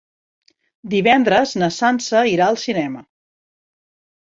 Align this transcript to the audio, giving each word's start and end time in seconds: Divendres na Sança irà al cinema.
Divendres 0.93 1.53
na 1.65 1.69
Sança 1.77 2.23
irà 2.33 2.49
al 2.55 2.59
cinema. 2.65 3.07